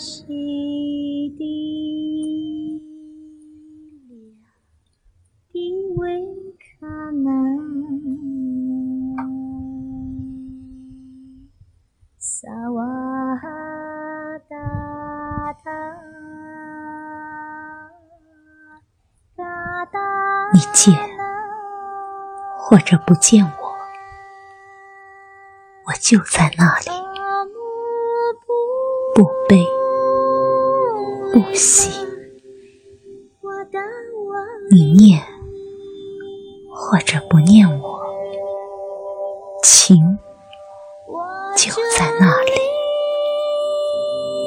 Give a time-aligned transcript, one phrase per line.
[0.00, 0.24] 西
[1.36, 1.44] 的
[5.52, 5.54] 的
[5.98, 6.24] 维
[6.80, 7.26] 卡南，
[12.16, 12.80] 萨瓦
[14.48, 15.70] 达塔
[19.36, 20.00] 嘎达。
[20.54, 20.94] 你见
[22.56, 23.50] 或者不见我，
[25.88, 26.86] 我就在那里，
[29.14, 29.62] 不悲
[31.32, 32.06] 不喜。
[34.72, 35.20] 你念
[36.72, 38.00] 或者不念我，
[39.64, 40.18] 情
[41.56, 42.52] 就在那里，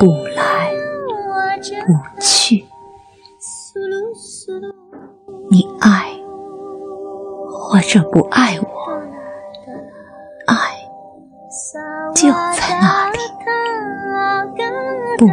[0.00, 0.74] 不来
[1.86, 2.66] 不去。
[5.50, 6.12] 你爱
[7.48, 8.66] 或者不爱我，
[10.46, 10.56] 爱
[12.14, 13.18] 就在那里，
[15.16, 15.26] 不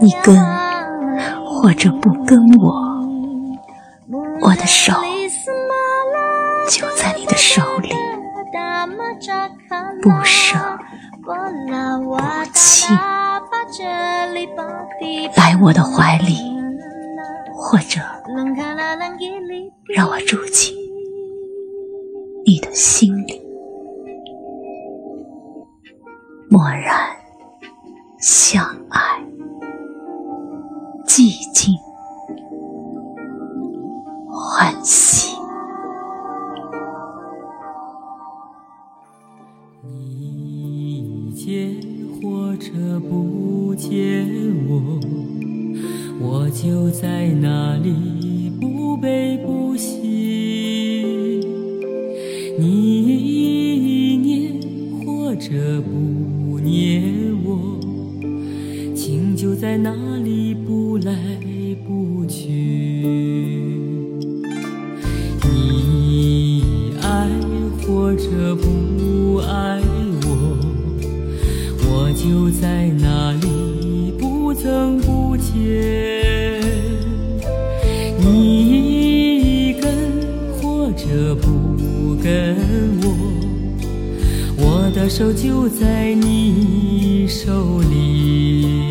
[0.00, 0.36] 你跟
[1.44, 2.72] 或者不跟我，
[4.40, 4.92] 我的手
[6.68, 7.90] 就在你的手里，
[10.02, 10.56] 不舍
[11.22, 11.32] 不
[12.52, 12.92] 弃。
[15.36, 16.36] 来我的怀里，
[17.54, 18.00] 或者
[19.94, 20.74] 让我住进
[22.44, 23.40] 你的心里，
[26.50, 27.01] 默然
[28.22, 29.00] 相爱，
[31.04, 31.74] 寂静
[34.30, 35.36] 欢喜。
[39.82, 41.76] 你见
[42.22, 42.70] 或者
[43.10, 44.24] 不见
[44.68, 45.00] 我，
[46.20, 51.40] 我就在那里不悲不喜。
[52.56, 54.60] 你念
[55.04, 57.02] 或者不念
[57.44, 57.80] 我，
[59.42, 61.12] 就在那里不来
[61.84, 62.48] 不去。
[65.42, 67.28] 你爱
[67.84, 69.80] 或者不爱
[70.22, 70.56] 我，
[71.88, 76.62] 我就在那里不曾不见。
[78.20, 79.92] 你跟
[80.52, 82.56] 或者不跟
[83.02, 83.08] 我，
[84.56, 88.81] 我的手就在你手里。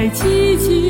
[0.00, 0.89] 在，寂静